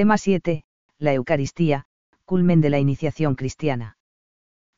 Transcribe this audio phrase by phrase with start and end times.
[0.00, 0.64] Tema 7.
[0.98, 1.84] La Eucaristía,
[2.24, 3.98] culmen de la iniciación cristiana.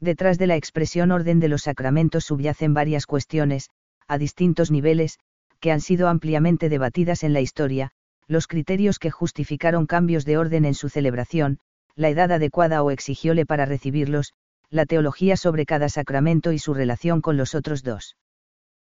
[0.00, 3.70] Detrás de la expresión orden de los sacramentos subyacen varias cuestiones,
[4.08, 5.20] a distintos niveles,
[5.60, 7.92] que han sido ampliamente debatidas en la historia,
[8.26, 11.60] los criterios que justificaron cambios de orden en su celebración,
[11.94, 14.32] la edad adecuada o exigióle para recibirlos,
[14.70, 18.16] la teología sobre cada sacramento y su relación con los otros dos.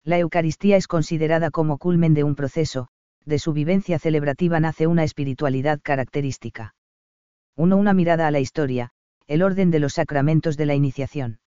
[0.03, 2.89] La Eucaristía es considerada como culmen de un proceso,
[3.27, 6.73] de su vivencia celebrativa nace una espiritualidad característica.
[7.57, 7.75] 1.
[7.75, 8.91] Una mirada a la historia,
[9.27, 11.39] el orden de los sacramentos de la iniciación.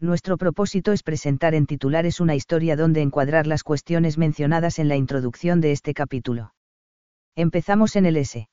[0.00, 4.96] Nuestro propósito es presentar en titulares una historia donde encuadrar las cuestiones mencionadas en la
[4.96, 6.54] introducción de este capítulo.
[7.36, 8.48] Empezamos en el S.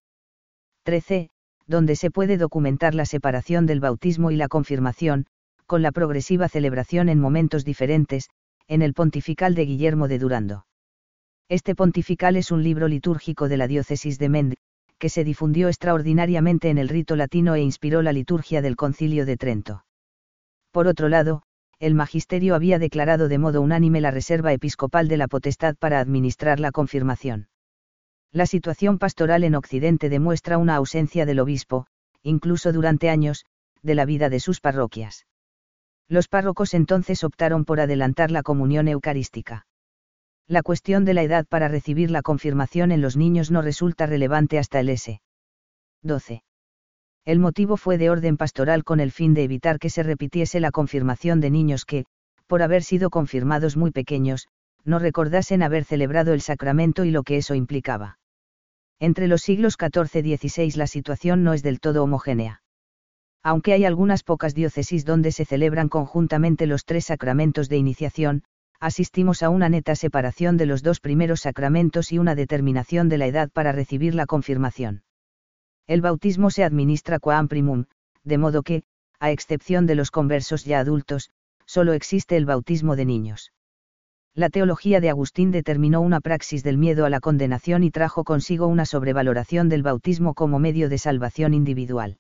[0.84, 1.30] 13,
[1.68, 5.26] donde se puede documentar la separación del bautismo y la confirmación,
[5.68, 8.30] con la progresiva celebración en momentos diferentes,
[8.68, 10.66] en el pontifical de Guillermo de Durando.
[11.52, 14.56] Este pontifical es un libro litúrgico de la diócesis de Mende,
[14.98, 19.36] que se difundió extraordinariamente en el rito latino e inspiró la liturgia del concilio de
[19.36, 19.84] Trento.
[20.72, 21.44] Por otro lado,
[21.78, 26.62] el magisterio había declarado de modo unánime la reserva episcopal de la potestad para administrar
[26.62, 27.50] la confirmación.
[28.32, 31.86] La situación pastoral en Occidente demuestra una ausencia del obispo,
[32.24, 33.44] incluso durante años,
[33.82, 35.26] de la vida de sus parroquias.
[36.08, 39.66] Los párrocos entonces optaron por adelantar la comunión eucarística.
[40.48, 44.60] La cuestión de la edad para recibir la confirmación en los niños no resulta relevante
[44.60, 45.22] hasta el S.
[46.04, 46.44] 12.
[47.26, 50.72] El motivo fue de orden pastoral con el fin de evitar que se repitiese la
[50.72, 52.06] confirmación de niños que,
[52.48, 54.48] por haber sido confirmados muy pequeños,
[54.84, 58.18] no recordasen haber celebrado el sacramento y lo que eso implicaba.
[59.00, 62.62] Entre los siglos XIV y XVI la situación no es del todo homogénea.
[63.44, 68.44] Aunque hay algunas pocas diócesis donde se celebran conjuntamente los tres sacramentos de iniciación,
[68.82, 73.28] asistimos a una neta separación de los dos primeros sacramentos y una determinación de la
[73.28, 75.04] edad para recibir la confirmación.
[75.88, 77.86] El bautismo se administra quam primum,
[78.26, 78.84] de modo que,
[79.20, 81.30] a excepción de los conversos ya adultos,
[81.66, 83.54] solo existe el bautismo de niños
[84.34, 88.68] la teología de Agustín determinó una praxis del miedo a la condenación y trajo consigo
[88.68, 92.18] una sobrevaloración del bautismo como medio de salvación individual.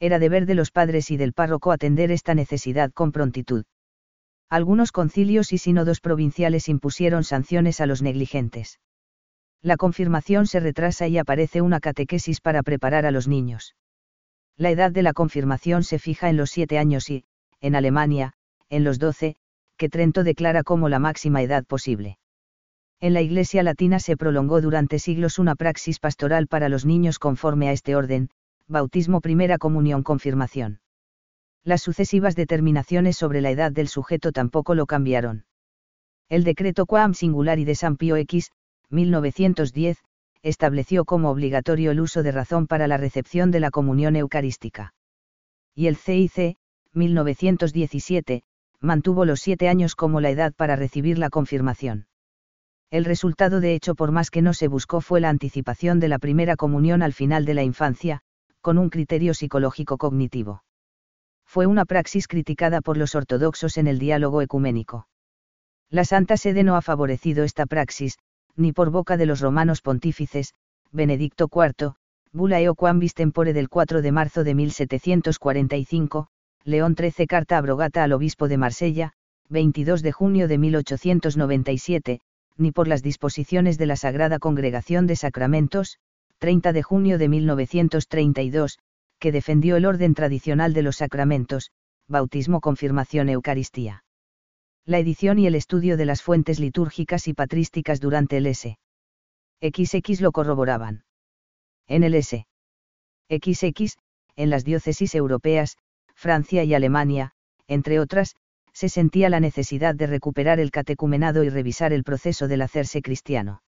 [0.00, 3.64] Era deber de los padres y del párroco atender esta necesidad con prontitud.
[4.50, 8.80] Algunos concilios y sínodos provinciales impusieron sanciones a los negligentes.
[9.60, 13.74] La confirmación se retrasa y aparece una catequesis para preparar a los niños.
[14.56, 17.24] La edad de la confirmación se fija en los siete años y,
[17.60, 18.32] en Alemania,
[18.70, 19.36] en los doce,
[19.76, 22.18] que Trento declara como la máxima edad posible.
[23.00, 27.68] En la Iglesia latina se prolongó durante siglos una praxis pastoral para los niños conforme
[27.68, 28.30] a este orden,
[28.66, 30.80] bautismo primera comunión confirmación.
[31.64, 35.44] Las sucesivas determinaciones sobre la edad del sujeto tampoco lo cambiaron.
[36.28, 38.50] El decreto Quam Singulari de San Pío X,
[38.90, 39.98] 1910,
[40.42, 44.94] estableció como obligatorio el uso de razón para la recepción de la comunión eucarística.
[45.74, 46.56] Y el CIC,
[46.92, 48.42] 1917,
[48.80, 52.06] mantuvo los siete años como la edad para recibir la confirmación.
[52.90, 56.18] El resultado de hecho por más que no se buscó fue la anticipación de la
[56.18, 58.20] primera comunión al final de la infancia,
[58.60, 60.62] con un criterio psicológico cognitivo.
[61.48, 65.08] Fue una praxis criticada por los ortodoxos en el diálogo ecuménico.
[65.88, 68.18] La Santa Sede no ha favorecido esta praxis,
[68.54, 70.52] ni por boca de los romanos pontífices,
[70.92, 71.94] Benedicto IV,
[72.32, 76.28] Bula eo quam tempore del 4 de marzo de 1745,
[76.64, 79.12] León XIII Carta abrogata al obispo de Marsella,
[79.48, 82.20] 22 de junio de 1897,
[82.58, 85.96] ni por las disposiciones de la Sagrada Congregación de Sacramentos,
[86.40, 88.78] 30 de junio de 1932,
[89.18, 91.70] que defendió el orden tradicional de los sacramentos,
[92.08, 94.04] bautismo, confirmación, Eucaristía.
[94.84, 98.78] La edición y el estudio de las fuentes litúrgicas y patrísticas durante el S.
[99.60, 101.04] XX lo corroboraban.
[101.86, 102.46] En el S.
[103.28, 103.96] XX,
[104.36, 105.76] en las diócesis europeas,
[106.14, 107.32] Francia y Alemania,
[107.66, 108.36] entre otras,
[108.72, 113.62] se sentía la necesidad de recuperar el catecumenado y revisar el proceso del hacerse cristiano.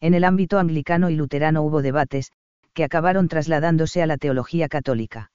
[0.00, 2.32] En el ámbito anglicano y luterano hubo debates,
[2.74, 5.30] que acabaron trasladándose a la teología católica.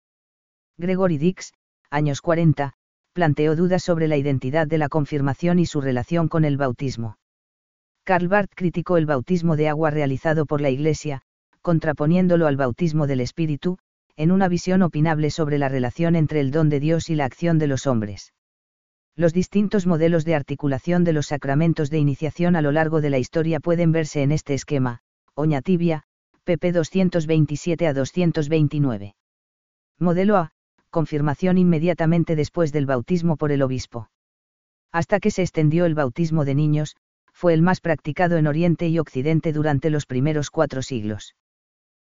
[0.78, 1.54] Gregory Dix,
[1.90, 2.74] años 40,
[3.14, 7.18] planteó dudas sobre la identidad de la confirmación y su relación con el bautismo.
[8.04, 11.22] Karl Barth criticó el bautismo de agua realizado por la Iglesia,
[11.62, 13.78] contraponiéndolo al bautismo del Espíritu,
[14.16, 17.58] en una visión opinable sobre la relación entre el don de Dios y la acción
[17.58, 18.34] de los hombres.
[19.16, 23.18] Los distintos modelos de articulación de los sacramentos de iniciación a lo largo de la
[23.18, 25.02] historia pueden verse en este esquema,
[25.36, 26.04] Oña Tibia,
[26.50, 29.16] pp 227 a 229.
[30.00, 30.52] Modelo A,
[30.90, 34.10] confirmación inmediatamente después del bautismo por el obispo.
[34.92, 36.96] Hasta que se extendió el bautismo de niños,
[37.32, 41.36] fue el más practicado en Oriente y Occidente durante los primeros cuatro siglos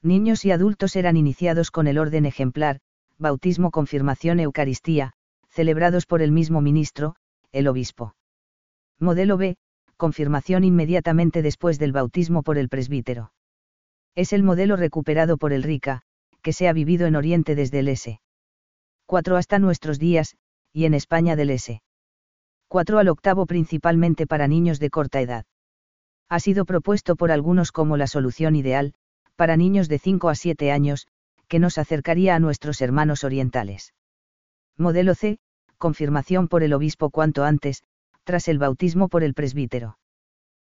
[0.02, 2.80] Niños y adultos eran iniciados con el orden ejemplar,
[3.16, 5.12] bautismo, confirmación, Eucaristía,
[5.48, 7.14] celebrados por el mismo ministro,
[7.52, 8.16] el obispo.
[8.98, 9.56] Modelo B,
[9.96, 13.33] confirmación inmediatamente después del bautismo por el presbítero.
[14.16, 16.02] Es el modelo recuperado por el RICA,
[16.40, 18.20] que se ha vivido en Oriente desde el S.
[19.06, 20.36] 4 hasta nuestros días,
[20.72, 21.82] y en España del S.
[22.68, 25.46] 4 al octavo principalmente para niños de corta edad.
[26.28, 28.94] Ha sido propuesto por algunos como la solución ideal,
[29.36, 31.08] para niños de 5 a 7 años,
[31.48, 33.94] que nos acercaría a nuestros hermanos orientales.
[34.76, 35.38] Modelo C,
[35.76, 37.82] confirmación por el obispo cuanto antes,
[38.22, 39.98] tras el bautismo por el presbítero.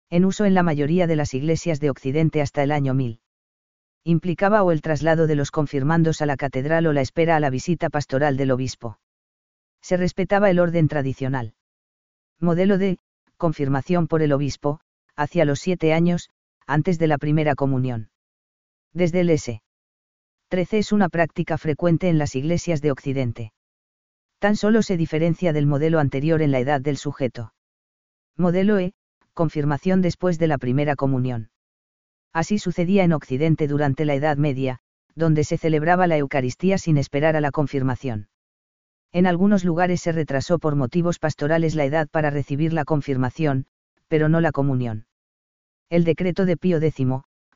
[0.09, 3.21] En uso en la mayoría de las iglesias de Occidente hasta el año 1000.
[4.07, 7.49] Implicaba o el traslado de los confirmandos a la catedral o la espera a la
[7.49, 8.99] visita pastoral del obispo.
[9.81, 11.55] Se respetaba el orden tradicional.
[12.39, 12.99] Modelo de,
[13.39, 14.81] confirmación por el obispo,
[15.17, 16.29] hacia los siete años,
[16.67, 18.11] antes de la primera comunión.
[18.93, 19.63] Desde el S.
[20.49, 23.53] 13 es una práctica frecuente en las iglesias de Occidente.
[24.39, 27.55] Tan solo se diferencia del modelo anterior en la edad del sujeto.
[28.37, 28.93] Modelo E,
[29.33, 31.49] confirmación después de la primera comunión.
[32.35, 34.81] Así sucedía en Occidente durante la Edad Media,
[35.15, 38.29] donde se celebraba la Eucaristía sin esperar a la confirmación.
[39.13, 43.67] En algunos lugares se retrasó por motivos pastorales la edad para recibir la confirmación,
[44.09, 45.07] pero no la comunión.
[45.89, 47.07] El decreto de Pío X,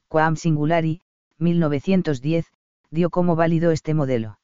[0.07, 1.01] Quam Singulari,
[1.39, 2.47] 1910,
[2.93, 4.39] dio como válido este modelo.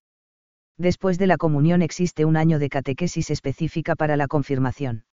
[0.76, 5.04] Después de la comunión existe un año de catequesis específica para la confirmación.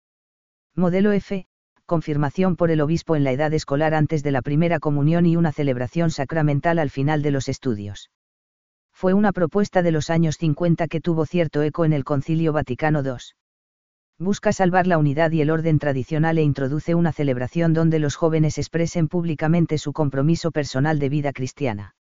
[0.75, 1.47] Modelo F,
[1.91, 5.51] confirmación por el obispo en la edad escolar antes de la primera comunión y una
[5.51, 8.13] celebración sacramental al final de los estudios.
[8.93, 13.03] Fue una propuesta de los años 50 que tuvo cierto eco en el Concilio Vaticano
[13.03, 13.35] II.
[14.21, 18.59] Busca salvar la unidad y el orden tradicional e introduce una celebración donde los jóvenes
[18.59, 21.97] expresen públicamente su compromiso personal de vida cristiana.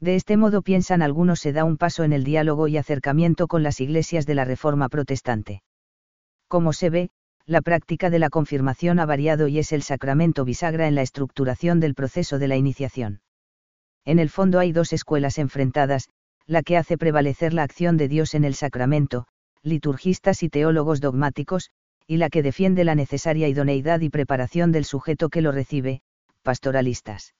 [0.00, 3.62] De este modo piensan algunos se da un paso en el diálogo y acercamiento con
[3.62, 5.62] las iglesias de la Reforma protestante.
[6.48, 7.10] Como se ve,
[7.46, 11.78] la práctica de la confirmación ha variado y es el sacramento bisagra en la estructuración
[11.78, 13.20] del proceso de la iniciación.
[14.06, 16.08] En el fondo hay dos escuelas enfrentadas,
[16.46, 19.26] la que hace prevalecer la acción de Dios en el sacramento,
[19.62, 21.70] liturgistas y teólogos dogmáticos,
[22.06, 26.00] y la que defiende la necesaria idoneidad y preparación del sujeto que lo recibe,
[26.42, 27.34] pastoralistas.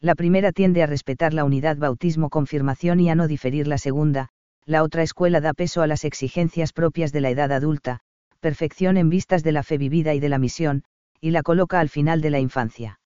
[0.00, 4.28] La primera tiende a respetar la unidad bautismo-confirmación y a no diferir la segunda,
[4.64, 8.00] la otra escuela da peso a las exigencias propias de la edad adulta,
[8.38, 10.84] perfección en vistas de la fe vivida y de la misión,
[11.20, 13.00] y la coloca al final de la infancia.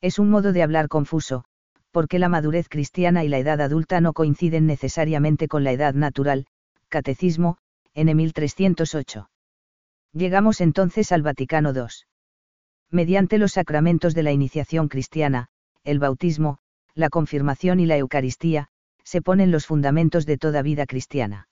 [0.00, 1.44] Es un modo de hablar confuso,
[1.90, 6.46] porque la madurez cristiana y la edad adulta no coinciden necesariamente con la edad natural,
[6.88, 7.58] Catecismo,
[7.94, 9.30] N 1308.
[10.12, 11.86] Llegamos entonces al Vaticano II.
[12.90, 15.48] Mediante los sacramentos de la iniciación cristiana,
[15.84, 16.58] el bautismo,
[16.94, 18.68] la confirmación y la Eucaristía,
[19.04, 21.48] se ponen los fundamentos de toda vida cristiana.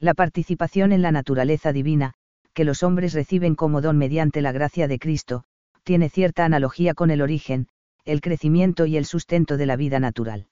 [0.00, 2.14] La participación en la naturaleza divina,
[2.58, 5.44] que los hombres reciben como don mediante la gracia de Cristo,
[5.84, 7.68] tiene cierta analogía con el origen,
[8.04, 10.48] el crecimiento y el sustento de la vida natural.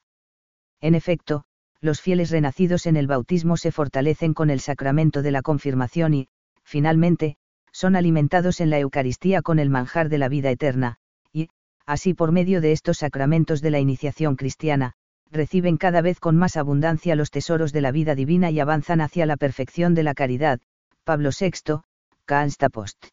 [0.81, 1.47] En efecto,
[1.81, 6.29] los fieles renacidos en el bautismo se fortalecen con el sacramento de la confirmación y,
[6.63, 7.39] finalmente,
[7.73, 10.99] son alimentados en la Eucaristía con el manjar de la vida eterna,
[11.33, 11.49] y,
[11.87, 14.93] así por medio de estos sacramentos de la iniciación cristiana,
[15.33, 19.27] reciben cada vez con más abundancia los tesoros de la vida divina y avanzan hacia
[19.27, 20.61] la perfección de la caridad.
[21.03, 21.81] Pablo VI,
[22.29, 23.07] Cansta Post.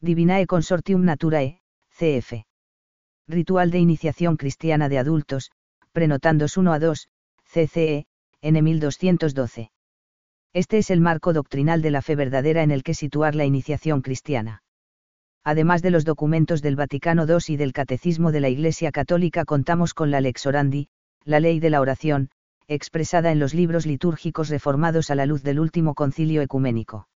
[0.00, 1.60] Divinae Consortium Naturae,
[1.90, 2.46] CF.
[3.28, 5.50] Ritual de iniciación cristiana de adultos,
[5.92, 7.08] prenotandos 1 a 2,
[7.44, 8.06] CCE,
[8.40, 9.70] N 1212.
[10.54, 14.00] Este es el marco doctrinal de la fe verdadera en el que situar la iniciación
[14.00, 14.62] cristiana.
[15.44, 19.92] Además de los documentos del Vaticano II y del Catecismo de la Iglesia Católica contamos
[19.92, 20.88] con la Lex Orandi,
[21.24, 22.30] la ley de la oración,
[22.66, 27.08] expresada en los libros litúrgicos reformados a la luz del último concilio ecuménico.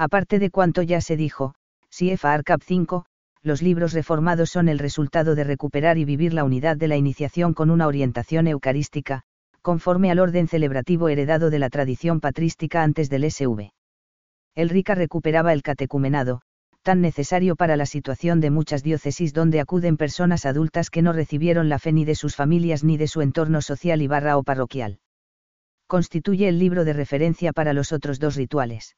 [0.00, 1.52] Aparte de cuanto ya se dijo,
[1.90, 3.04] CFA ARCAP 5,
[3.42, 7.52] los libros reformados son el resultado de recuperar y vivir la unidad de la iniciación
[7.52, 9.24] con una orientación eucarística,
[9.60, 13.74] conforme al orden celebrativo heredado de la tradición patrística antes del SV.
[14.54, 16.40] El Rica recuperaba el catecumenado,
[16.80, 21.68] tan necesario para la situación de muchas diócesis donde acuden personas adultas que no recibieron
[21.68, 24.98] la fe ni de sus familias ni de su entorno social y barra o parroquial.
[25.86, 28.96] Constituye el libro de referencia para los otros dos rituales.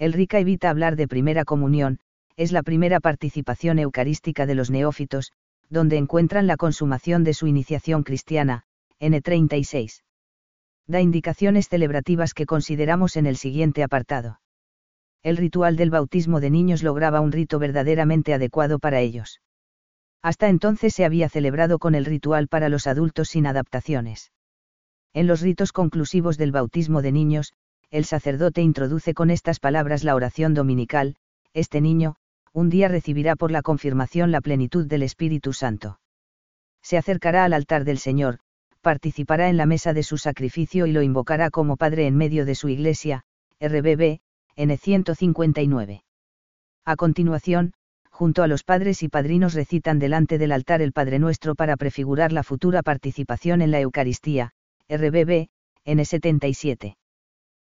[0.00, 1.98] El Rica evita hablar de primera comunión,
[2.34, 5.32] es la primera participación eucarística de los neófitos,
[5.68, 8.64] donde encuentran la consumación de su iniciación cristiana,
[8.98, 10.00] N36.
[10.86, 14.40] Da indicaciones celebrativas que consideramos en el siguiente apartado.
[15.22, 19.42] El ritual del bautismo de niños lograba un rito verdaderamente adecuado para ellos.
[20.22, 24.32] Hasta entonces se había celebrado con el ritual para los adultos sin adaptaciones.
[25.12, 27.52] En los ritos conclusivos del bautismo de niños,
[27.90, 31.16] el sacerdote introduce con estas palabras la oración dominical,
[31.52, 32.16] este niño,
[32.52, 36.00] un día recibirá por la confirmación la plenitud del Espíritu Santo.
[36.82, 38.38] Se acercará al altar del Señor,
[38.80, 42.54] participará en la mesa de su sacrificio y lo invocará como Padre en medio de
[42.54, 43.22] su iglesia,
[43.60, 44.20] RBB,
[44.56, 46.04] N 159.
[46.84, 47.72] A continuación,
[48.10, 52.32] junto a los padres y padrinos recitan delante del altar el Padre Nuestro para prefigurar
[52.32, 54.52] la futura participación en la Eucaristía,
[54.88, 55.48] RBB,
[55.84, 56.96] N77.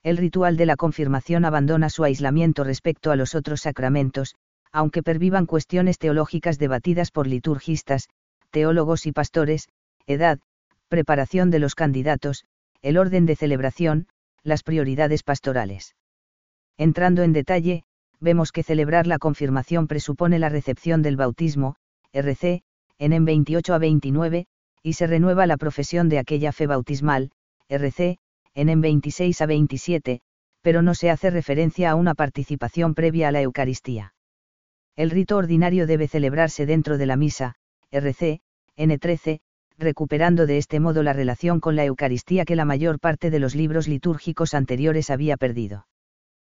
[0.04, 4.34] El ritual de la confirmación abandona su aislamiento respecto a los otros sacramentos,
[4.70, 8.10] aunque pervivan cuestiones teológicas debatidas por liturgistas,
[8.50, 9.66] teólogos y pastores,
[10.06, 10.38] edad,
[10.88, 12.44] preparación de los candidatos,
[12.82, 14.06] el orden de celebración,
[14.42, 15.96] las prioridades pastorales.
[16.76, 17.84] Entrando en detalle,
[18.20, 21.76] vemos que celebrar la confirmación presupone la recepción del bautismo,
[22.12, 22.62] RC,
[22.98, 24.46] en 28 a 29,
[24.82, 27.30] y se renueva la profesión de aquella fe bautismal,
[27.70, 28.18] RC,
[28.54, 30.20] en 26 a 27,
[30.62, 34.14] pero no se hace referencia a una participación previa a la Eucaristía.
[34.96, 37.56] El rito ordinario debe celebrarse dentro de la misa,
[37.90, 38.40] RC,
[38.76, 39.40] N13,
[39.76, 43.54] recuperando de este modo la relación con la Eucaristía que la mayor parte de los
[43.54, 45.86] libros litúrgicos anteriores había perdido.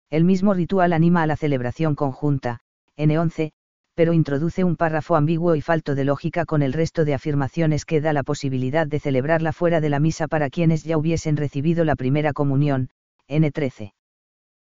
[0.09, 2.59] El mismo ritual anima a la celebración conjunta,
[2.97, 3.53] N11,
[3.95, 8.01] pero introduce un párrafo ambiguo y falto de lógica con el resto de afirmaciones que
[8.01, 11.95] da la posibilidad de celebrarla fuera de la misa para quienes ya hubiesen recibido la
[11.95, 12.89] primera comunión,
[13.29, 13.93] N13.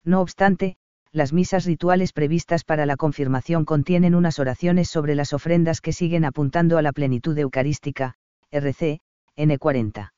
[0.05, 0.77] No obstante,
[1.11, 6.25] las misas rituales previstas para la confirmación contienen unas oraciones sobre las ofrendas que siguen
[6.25, 8.15] apuntando a la plenitud eucarística,
[8.51, 9.01] RC,
[9.37, 10.11] N40.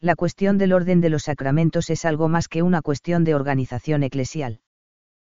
[0.00, 4.02] La cuestión del orden de los sacramentos es algo más que una cuestión de organización
[4.02, 4.60] eclesial.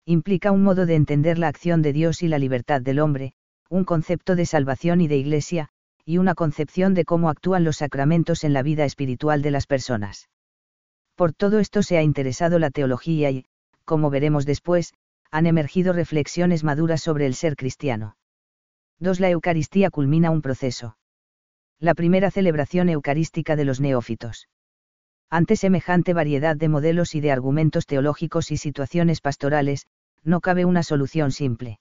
[0.06, 3.34] Implica un modo de entender la acción de Dios y la libertad del hombre,
[3.70, 5.70] un concepto de salvación y de iglesia,
[6.06, 10.30] y una concepción de cómo actúan los sacramentos en la vida espiritual de las personas.
[11.16, 13.46] Por todo esto se ha interesado la teología y,
[13.86, 14.94] como veremos después,
[15.30, 18.18] han emergido reflexiones maduras sobre el ser cristiano.
[19.00, 19.20] 2.
[19.20, 20.98] La Eucaristía culmina un proceso
[21.82, 24.48] la primera celebración eucarística de los neófitos.
[25.34, 29.88] Ante semejante variedad de modelos y de argumentos teológicos y situaciones pastorales,
[30.26, 31.80] no cabe una solución simple.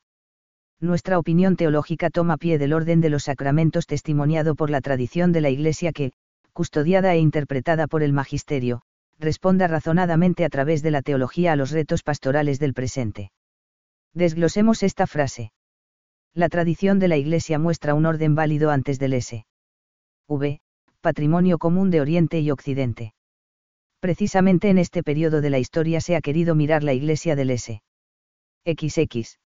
[0.78, 5.40] Nuestra opinión teológica toma pie del orden de los sacramentos testimoniado por la tradición de
[5.40, 6.12] la Iglesia que,
[6.52, 8.82] custodiada e interpretada por el Magisterio,
[9.18, 13.32] responda razonadamente a través de la teología a los retos pastorales del presente.
[14.14, 15.50] Desglosemos esta frase.
[16.34, 19.44] La tradición de la Iglesia muestra un orden válido antes del S.
[20.28, 20.60] V,
[21.00, 23.12] patrimonio común de Oriente y Occidente.
[24.00, 27.82] Precisamente en este periodo de la historia se ha querido mirar la iglesia del S.
[28.64, 29.38] XX.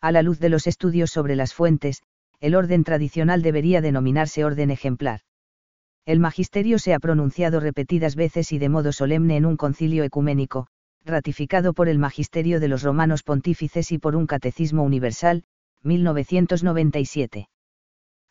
[0.00, 2.02] A la luz de los estudios sobre las fuentes,
[2.40, 5.20] el orden tradicional debería denominarse orden ejemplar.
[6.06, 10.66] El magisterio se ha pronunciado repetidas veces y de modo solemne en un concilio ecuménico,
[11.04, 15.44] ratificado por el magisterio de los romanos pontífices y por un catecismo universal,
[15.82, 17.48] 1997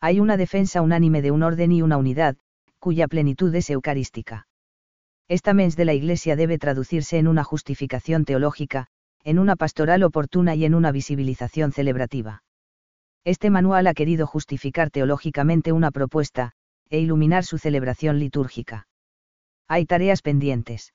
[0.00, 2.36] hay una defensa unánime de un orden y una unidad,
[2.78, 4.46] cuya plenitud es eucarística.
[5.30, 8.88] Esta mens de la Iglesia debe traducirse en una justificación teológica,
[9.22, 12.42] en una pastoral oportuna y en una visibilización celebrativa.
[13.24, 16.50] Este manual ha querido justificar teológicamente una propuesta,
[16.88, 18.88] e iluminar su celebración litúrgica.
[19.68, 20.94] Hay tareas pendientes.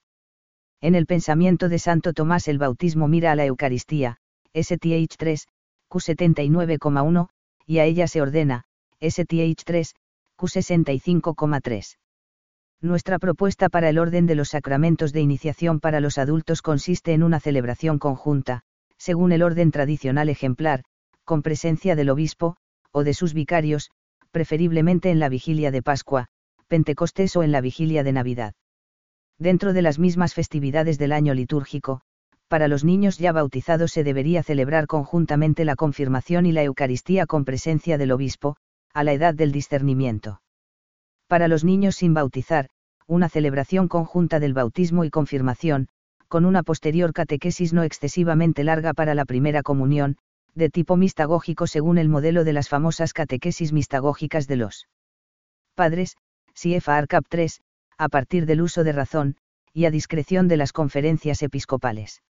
[0.81, 4.17] En el pensamiento de Santo Tomás el bautismo mira a la Eucaristía,
[4.53, 5.47] STH 3,
[5.89, 7.29] Q79,1,
[7.65, 8.65] y a ella se ordena,
[8.99, 9.95] STH3,
[10.37, 11.95] Q65,3.
[12.81, 17.23] Nuestra propuesta para el orden de los sacramentos de iniciación para los adultos consiste en
[17.23, 18.61] una celebración conjunta,
[18.97, 20.83] según el orden tradicional ejemplar,
[21.23, 22.57] con presencia del obispo,
[22.91, 23.91] o de sus vicarios,
[24.31, 26.27] preferiblemente en la vigilia de Pascua,
[26.67, 28.53] Pentecostés o en la vigilia de Navidad.
[29.37, 32.01] Dentro de las mismas festividades del año litúrgico,
[32.47, 37.43] para los niños ya bautizados se debería celebrar conjuntamente la confirmación y la Eucaristía con
[37.43, 38.55] presencia del obispo,
[38.93, 40.41] a la edad del discernimiento.
[41.27, 42.69] Para los niños sin bautizar,
[43.07, 45.87] una celebración conjunta del bautismo y confirmación,
[46.27, 50.17] con una posterior catequesis no excesivamente larga para la primera comunión,
[50.53, 54.87] de tipo mistagógico según el modelo de las famosas catequesis mistagógicas de los
[55.75, 56.15] padres,
[56.55, 57.61] CIEFA ARCAP 3,
[57.97, 59.35] a partir del uso de razón,
[59.73, 62.23] y a discreción de las conferencias episcopales.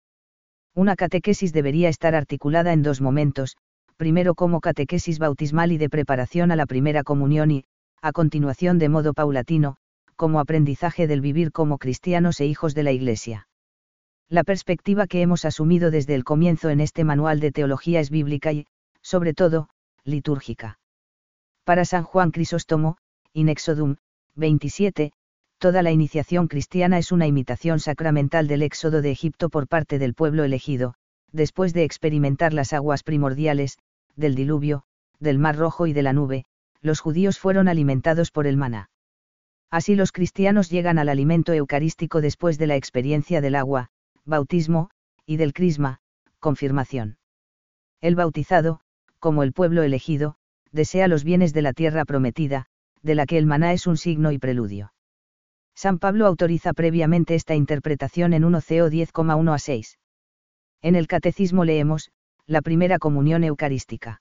[0.75, 3.57] Una catequesis debería estar articulada en dos momentos,
[3.97, 7.65] primero como catequesis bautismal y de preparación a la primera comunión y,
[8.05, 9.77] a continuación de modo paulatino,
[10.15, 13.49] como aprendizaje del vivir como cristianos e hijos de la Iglesia.
[14.29, 18.53] La perspectiva que hemos asumido desde el comienzo en este manual de teología es bíblica
[18.53, 18.67] y,
[19.01, 19.71] sobre todo,
[20.05, 20.79] litúrgica.
[21.65, 22.99] Para San Juan Crisóstomo,
[23.33, 23.97] in Exodum,
[24.35, 25.13] 27,
[25.57, 30.13] toda la iniciación cristiana es una imitación sacramental del éxodo de Egipto por parte del
[30.13, 30.93] pueblo elegido,
[31.33, 33.79] después de experimentar las aguas primordiales,
[34.15, 34.83] del diluvio,
[35.21, 36.45] del mar rojo y de la nube,
[36.85, 38.91] los judíos fueron alimentados por el maná.
[39.71, 43.89] Así los cristianos llegan al alimento eucarístico después de la experiencia del agua,
[44.27, 44.91] bautismo,
[45.25, 46.01] y del crisma,
[46.41, 47.17] confirmación.
[48.03, 48.81] El bautizado,
[49.19, 50.37] como el pueblo elegido,
[50.73, 52.67] desea los bienes de la tierra prometida,
[53.03, 54.93] de la que el maná es un signo y preludio.
[55.75, 59.99] San Pablo autoriza previamente esta interpretación en 1 CO 10,1 a 6.
[60.83, 62.11] En el Catecismo leemos,
[62.47, 64.21] la primera comunión eucarística.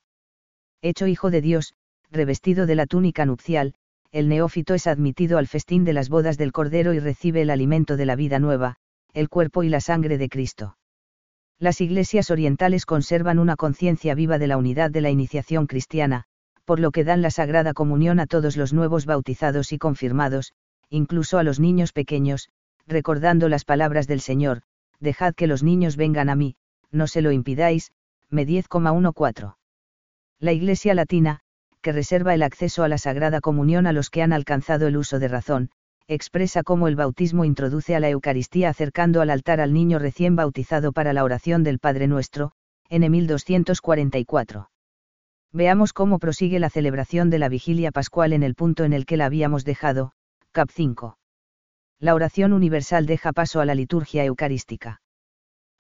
[0.82, 1.76] Hecho hijo de Dios,
[2.14, 3.74] revestido de la túnica nupcial,
[4.12, 7.98] el neófito es admitido al festín de las bodas del Cordero y recibe el alimento
[7.98, 8.76] de la vida nueva,
[9.14, 10.78] el cuerpo y la sangre de Cristo.
[11.60, 16.26] Las iglesias orientales conservan una conciencia viva de la unidad de la iniciación cristiana,
[16.66, 20.54] por lo que dan la Sagrada Comunión a todos los nuevos bautizados y confirmados,
[20.90, 22.50] incluso a los niños pequeños,
[22.86, 24.62] recordando las palabras del Señor,
[25.00, 26.56] dejad que los niños vengan a mí,
[26.92, 27.92] no se lo impidáis,
[28.30, 29.56] me 10,14.
[30.40, 31.40] La Iglesia Latina,
[31.84, 35.20] que reserva el acceso a la Sagrada Comunión a los que han alcanzado el uso
[35.20, 35.70] de razón,
[36.08, 40.94] expresa cómo el bautismo introduce a la Eucaristía acercando al altar al niño recién bautizado
[40.94, 42.54] para la oración del Padre Nuestro,
[42.90, 44.70] en 1244.
[45.52, 49.18] Veamos cómo prosigue la celebración de la vigilia pascual en el punto en el que
[49.18, 50.14] la habíamos dejado,
[50.52, 51.18] cap 5.
[52.00, 55.02] La oración universal deja paso a la liturgia eucarística.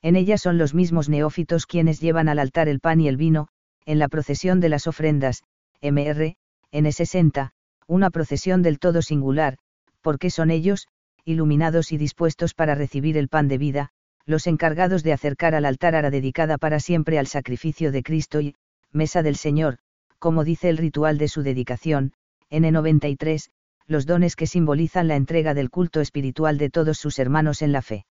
[0.01, 3.47] En ella son los mismos neófitos quienes llevan al altar el pan y el vino,
[3.85, 5.43] en la procesión de las ofrendas,
[5.91, 6.35] Mr.
[6.71, 7.51] N60,
[7.87, 9.57] una procesión del todo singular,
[10.01, 10.87] porque son ellos,
[11.25, 13.89] iluminados y dispuestos para recibir el pan de vida,
[14.25, 18.55] los encargados de acercar al altar ara dedicada para siempre al sacrificio de Cristo y,
[18.91, 19.77] mesa del Señor,
[20.19, 22.13] como dice el ritual de su dedicación,
[22.49, 23.49] N93,
[23.87, 27.81] los dones que simbolizan la entrega del culto espiritual de todos sus hermanos en la
[27.81, 28.05] fe.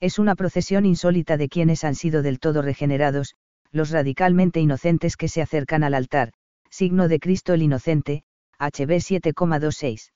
[0.00, 3.34] Es una procesión insólita de quienes han sido del todo regenerados,
[3.72, 6.32] los radicalmente inocentes que se acercan al altar,
[6.76, 8.22] signo de Cristo el Inocente,
[8.58, 10.12] HB 7,26.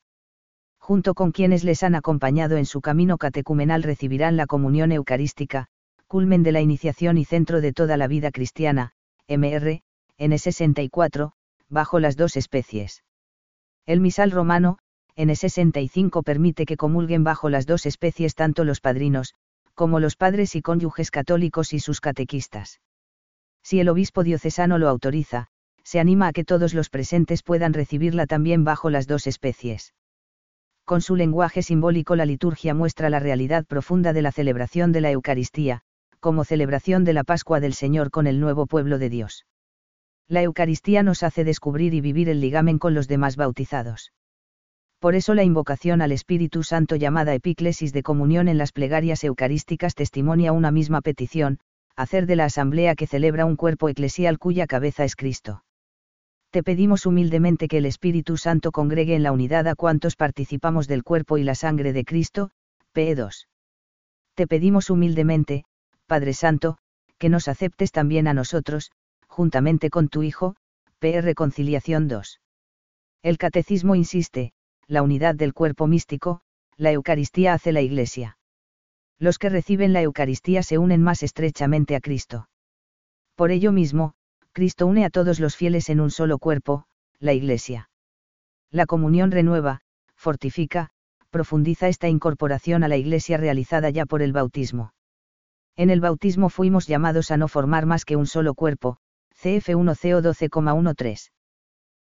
[0.79, 5.69] Junto con quienes les han acompañado en su camino catecumenal recibirán la comunión eucarística,
[6.07, 8.93] culmen de la iniciación y centro de toda la vida cristiana,
[9.27, 9.81] MR,
[10.19, 11.33] N64,
[11.71, 13.05] bajo las dos especies.
[13.87, 14.77] El misal romano,
[15.17, 19.35] N65 permite que comulguen bajo las dos especies tanto los padrinos,
[19.73, 22.83] como los padres y cónyuges católicos y sus catequistas.
[23.63, 25.50] Si el obispo diocesano lo autoriza,
[25.85, 29.95] se anima a que todos los presentes puedan recibirla también bajo las dos especies.
[30.85, 35.11] Con su lenguaje simbólico la liturgia muestra la realidad profunda de la celebración de la
[35.11, 35.83] Eucaristía,
[36.19, 39.47] como celebración de la Pascua del Señor con el nuevo pueblo de Dios.
[40.29, 44.13] La Eucaristía nos hace descubrir y vivir el ligamen con los demás bautizados.
[44.99, 49.95] Por eso la invocación al Espíritu Santo llamada epíclesis de comunión en las plegarias eucarísticas
[49.95, 51.59] testimonia una misma petición,
[51.97, 55.63] hacer de la asamblea que celebra un cuerpo eclesial cuya cabeza es Cristo
[56.51, 61.05] te pedimos humildemente que el Espíritu Santo congregue en la unidad a cuantos participamos del
[61.05, 62.51] cuerpo y la sangre de Cristo,
[62.93, 63.49] p 2.
[64.35, 65.65] Te pedimos humildemente,
[66.07, 66.79] Padre Santo,
[67.19, 68.91] que nos aceptes también a nosotros,
[69.29, 70.57] juntamente con tu Hijo,
[70.99, 72.41] p Reconciliación 2.
[73.23, 74.53] El Catecismo insiste,
[74.89, 76.41] la unidad del cuerpo místico,
[76.77, 78.39] la Eucaristía hace la Iglesia.
[79.19, 82.49] Los que reciben la Eucaristía se unen más estrechamente a Cristo.
[83.37, 84.15] Por ello mismo,
[84.53, 86.85] Cristo une a todos los fieles en un solo cuerpo,
[87.19, 87.91] la Iglesia.
[88.71, 89.83] La comunión renueva,
[90.17, 90.91] fortifica,
[91.31, 94.93] profundiza esta incorporación a la Iglesia realizada ya por el bautismo.
[95.77, 98.99] En el bautismo fuimos llamados a no formar más que un solo cuerpo,
[99.41, 101.31] CF1CO 12,13.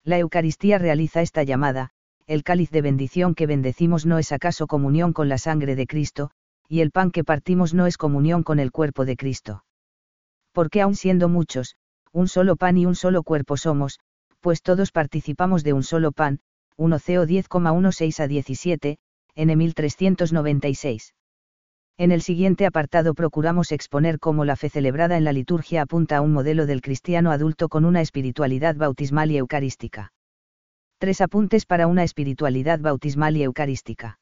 [0.04, 1.92] La Eucaristía realiza esta llamada,
[2.26, 6.32] el cáliz de bendición que bendecimos no es acaso comunión con la sangre de Cristo,
[6.68, 9.66] y el pan que partimos no es comunión con el cuerpo de Cristo.
[10.54, 11.76] Porque aun siendo muchos,
[12.12, 14.00] un solo pan y un solo cuerpo somos,
[14.40, 16.40] pues todos participamos de un solo pan,
[16.78, 18.98] 1 CO 10,16 a 17,
[19.36, 21.14] N 1396.
[21.98, 26.22] En el siguiente apartado procuramos exponer cómo la fe celebrada en la liturgia apunta a
[26.22, 30.14] un modelo del cristiano adulto con una espiritualidad bautismal y eucarística.
[30.98, 34.20] Tres apuntes para una espiritualidad bautismal y eucarística.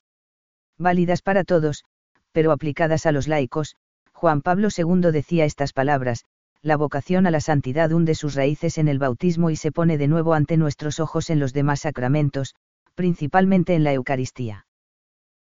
[0.79, 1.85] Válidas para todos,
[2.31, 3.75] pero aplicadas a los laicos,
[4.11, 6.25] Juan Pablo II decía estas palabras,
[6.61, 10.07] la vocación a la santidad hunde sus raíces en el bautismo y se pone de
[10.07, 12.55] nuevo ante nuestros ojos en los demás sacramentos,
[12.95, 14.65] principalmente en la Eucaristía.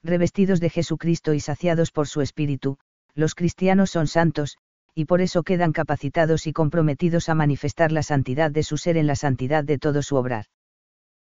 [0.03, 2.77] Revestidos de Jesucristo y saciados por su Espíritu,
[3.15, 4.57] los cristianos son santos,
[4.95, 9.07] y por eso quedan capacitados y comprometidos a manifestar la santidad de su ser en
[9.07, 10.45] la santidad de todo su obrar.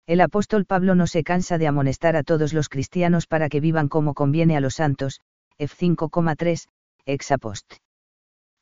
[0.08, 3.90] El apóstol Pablo no se cansa de amonestar a todos los cristianos para que vivan
[3.90, 5.20] como conviene a los santos,
[5.60, 6.68] F5,3,
[7.06, 7.74] ex apost.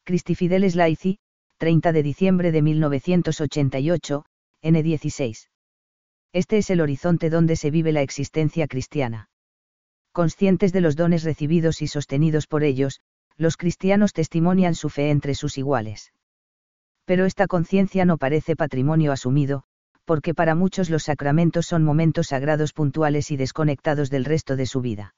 [0.07, 1.19] Christi Fideles Laici,
[1.57, 4.23] 30 de diciembre de 1988,
[4.63, 5.49] N16.
[6.31, 9.29] Este es el horizonte donde se vive la existencia cristiana.
[10.13, 13.01] Conscientes de los dones recibidos y sostenidos por ellos,
[13.35, 16.13] los cristianos testimonian su fe entre sus iguales.
[17.03, 19.65] Pero esta conciencia no parece patrimonio asumido,
[20.05, 24.79] porque para muchos los sacramentos son momentos sagrados puntuales y desconectados del resto de su
[24.79, 25.15] vida.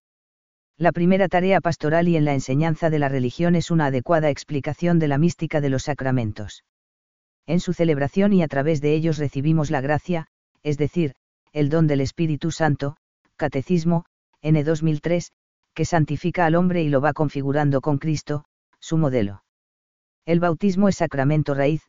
[0.80, 4.98] La primera tarea pastoral y en la enseñanza de la religión es una adecuada explicación
[4.98, 6.63] de la mística de los sacramentos.
[7.46, 10.28] En su celebración y a través de ellos recibimos la gracia,
[10.63, 11.15] es decir,
[11.52, 12.96] el don del Espíritu Santo,
[13.36, 14.06] Catecismo,
[14.42, 15.34] N 2003,
[15.74, 18.46] que santifica al hombre y lo va configurando con Cristo,
[18.80, 19.44] su modelo.
[20.26, 21.82] El bautismo es sacramento raíz,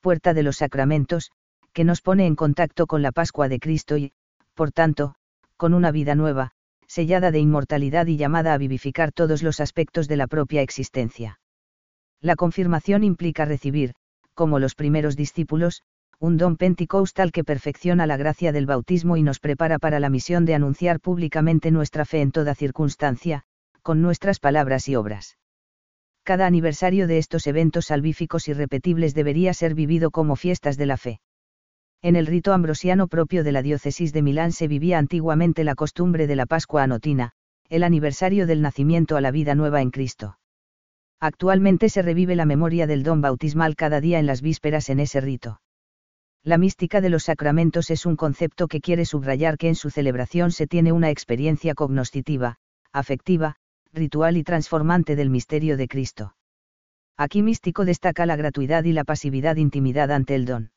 [0.00, 1.32] puerta de los sacramentos,
[1.72, 4.12] que nos pone en contacto con la Pascua de Cristo y,
[4.54, 5.16] por tanto,
[5.56, 6.52] con una vida nueva,
[6.88, 11.40] sellada de inmortalidad y llamada a vivificar todos los aspectos de la propia existencia.
[12.20, 13.94] La confirmación implica recibir,
[14.34, 15.82] como los primeros discípulos,
[16.18, 20.44] un don pentecostal que perfecciona la gracia del bautismo y nos prepara para la misión
[20.44, 23.42] de anunciar públicamente nuestra fe en toda circunstancia,
[23.82, 25.36] con nuestras palabras y obras.
[26.24, 31.20] Cada aniversario de estos eventos salvíficos irrepetibles debería ser vivido como fiestas de la fe.
[32.06, 36.28] En el rito ambrosiano propio de la diócesis de Milán se vivía antiguamente la costumbre
[36.28, 37.32] de la Pascua anotina,
[37.68, 40.38] el aniversario del nacimiento a la vida nueva en Cristo.
[41.18, 45.20] Actualmente se revive la memoria del don bautismal cada día en las vísperas en ese
[45.20, 45.60] rito.
[46.44, 50.52] La mística de los sacramentos es un concepto que quiere subrayar que en su celebración
[50.52, 52.58] se tiene una experiencia cognoscitiva,
[52.92, 53.56] afectiva,
[53.92, 56.36] ritual y transformante del misterio de Cristo.
[57.16, 60.70] Aquí místico destaca la gratuidad y la pasividad intimidad ante el don.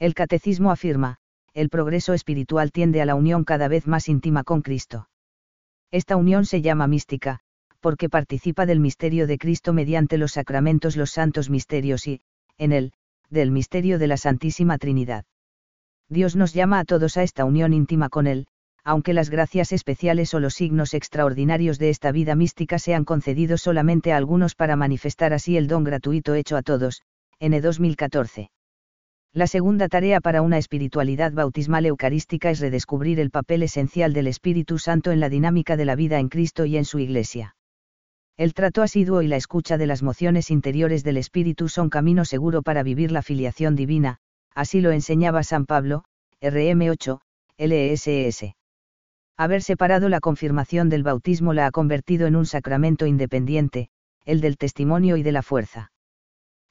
[0.00, 1.18] El catecismo afirma,
[1.52, 5.10] el progreso espiritual tiende a la unión cada vez más íntima con Cristo.
[5.90, 7.40] Esta unión se llama mística,
[7.80, 12.22] porque participa del misterio de Cristo mediante los sacramentos, los santos misterios y,
[12.56, 12.92] en él,
[13.28, 15.26] del misterio de la Santísima Trinidad.
[16.08, 18.46] Dios nos llama a todos a esta unión íntima con Él,
[18.82, 24.12] aunque las gracias especiales o los signos extraordinarios de esta vida mística sean concedidos solamente
[24.14, 27.02] a algunos para manifestar así el don gratuito hecho a todos,
[27.38, 28.50] N 2014.
[29.32, 34.80] La segunda tarea para una espiritualidad bautismal eucarística es redescubrir el papel esencial del Espíritu
[34.80, 37.54] Santo en la dinámica de la vida en Cristo y en su Iglesia.
[38.36, 42.62] El trato asiduo y la escucha de las mociones interiores del Espíritu son camino seguro
[42.62, 44.18] para vivir la filiación divina,
[44.52, 46.02] así lo enseñaba San Pablo,
[46.40, 47.20] RM 8,
[47.58, 48.56] LSS.
[49.36, 53.90] Haber separado la confirmación del bautismo la ha convertido en un sacramento independiente,
[54.24, 55.92] el del testimonio y de la fuerza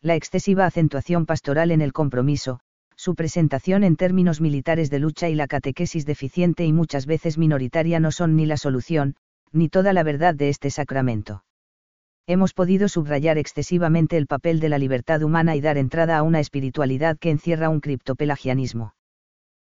[0.02, 2.60] la excesiva acentuación pastoral en el compromiso,
[2.96, 8.00] su presentación en términos militares de lucha y la catequesis deficiente y muchas veces minoritaria
[8.00, 9.16] no son ni la solución,
[9.52, 11.44] ni toda la verdad de este sacramento.
[12.28, 16.40] Hemos podido subrayar excesivamente el papel de la libertad humana y dar entrada a una
[16.40, 18.94] espiritualidad que encierra un criptopelagianismo.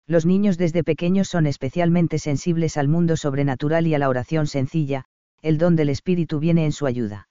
[0.05, 5.05] Los niños desde pequeños son especialmente sensibles al mundo sobrenatural y a la oración sencilla,
[5.41, 7.28] el don del Espíritu viene en su ayuda.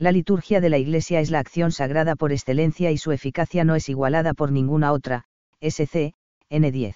[0.00, 3.74] La liturgia de la Iglesia es la acción sagrada por excelencia y su eficacia no
[3.74, 5.24] es igualada por ninguna otra,
[5.60, 6.14] SC,
[6.50, 6.94] N10.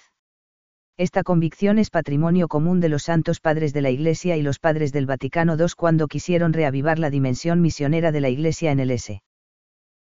[0.95, 4.93] Esta convicción es patrimonio común de los santos padres de la Iglesia y los padres
[4.93, 9.21] del Vaticano II cuando quisieron reavivar la dimensión misionera de la Iglesia en el S.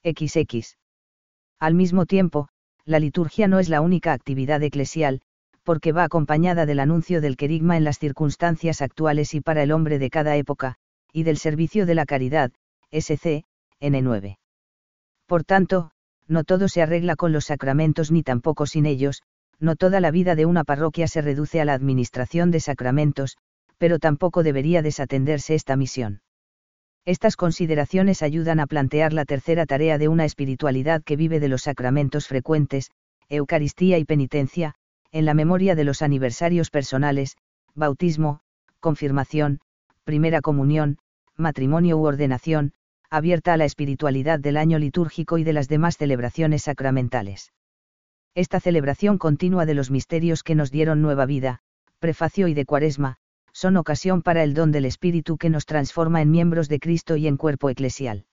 [0.03, 0.77] XX.
[1.59, 2.49] Al mismo tiempo,
[2.85, 5.21] la liturgia no es la única actividad eclesial,
[5.63, 9.97] porque va acompañada del anuncio del querigma en las circunstancias actuales y para el hombre
[9.97, 10.75] de cada época,
[11.11, 12.51] y del servicio de la caridad,
[12.91, 13.45] SC,
[13.79, 14.37] N9.
[15.25, 15.91] Por tanto,
[16.27, 19.21] no todo se arregla con los sacramentos ni tampoco sin ellos,
[19.59, 23.37] no toda la vida de una parroquia se reduce a la administración de sacramentos,
[23.77, 26.21] pero tampoco debería desatenderse esta misión.
[27.05, 31.63] Estas consideraciones ayudan a plantear la tercera tarea de una espiritualidad que vive de los
[31.63, 32.91] sacramentos frecuentes,
[33.29, 34.75] Eucaristía y penitencia,
[35.11, 37.37] en la memoria de los aniversarios personales,
[37.73, 38.41] bautismo,
[38.79, 39.59] confirmación,
[40.03, 40.97] primera comunión,
[41.37, 42.73] matrimonio u ordenación,
[43.11, 47.51] abierta a la espiritualidad del año litúrgico y de las demás celebraciones sacramentales.
[48.35, 51.59] Esta celebración continua de los misterios que nos dieron nueva vida,
[51.99, 53.17] prefacio y de cuaresma,
[53.51, 57.27] son ocasión para el don del Espíritu que nos transforma en miembros de Cristo y
[57.27, 58.25] en cuerpo eclesial.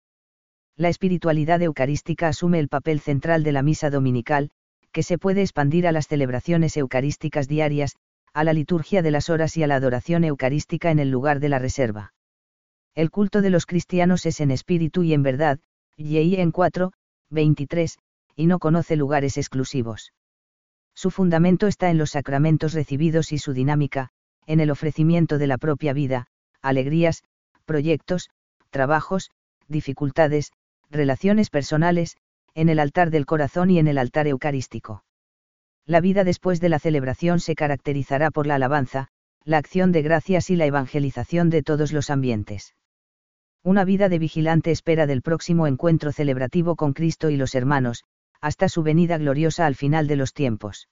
[0.76, 4.50] La espiritualidad eucarística asume el papel central de la misa dominical,
[4.92, 7.96] que se puede expandir a las celebraciones eucarísticas diarias,
[8.32, 11.48] a la liturgia de las horas y a la adoración eucarística en el lugar de
[11.48, 12.12] la reserva.
[12.98, 15.60] El culto de los cristianos es en espíritu y en verdad,
[15.96, 16.90] y en 4,
[17.30, 17.96] 23,
[18.34, 20.12] y no conoce lugares exclusivos.
[20.96, 24.08] Su fundamento está en los sacramentos recibidos y su dinámica,
[24.46, 26.26] en el ofrecimiento de la propia vida,
[26.60, 27.22] alegrías,
[27.66, 28.30] proyectos,
[28.70, 29.30] trabajos,
[29.68, 30.50] dificultades,
[30.90, 32.16] relaciones personales,
[32.54, 35.04] en el altar del corazón y en el altar eucarístico.
[35.86, 39.06] La vida después de la celebración se caracterizará por la alabanza,
[39.44, 42.74] la acción de gracias y la evangelización de todos los ambientes.
[43.62, 48.04] Una vida de vigilante espera del próximo encuentro celebrativo con Cristo y los hermanos,
[48.40, 50.88] hasta su venida gloriosa al final de los tiempos.